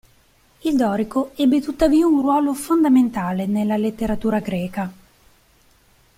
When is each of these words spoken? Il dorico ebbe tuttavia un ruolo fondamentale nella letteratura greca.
Il 0.61 0.77
dorico 0.77 1.29
ebbe 1.35 1.61
tuttavia 1.61 2.07
un 2.07 2.21
ruolo 2.21 2.55
fondamentale 2.55 3.45
nella 3.45 3.77
letteratura 3.77 4.39
greca. 4.39 4.91